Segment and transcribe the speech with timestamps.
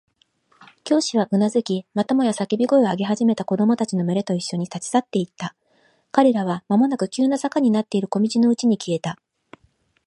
[0.83, 5.53] 教師はうなずき、またもや叫び声を上げ始めた子供たちのむれといっしょに、立ち去っていった。
[6.11, 9.19] 彼らはまもなく急な坂になっている小路のうちに消えた。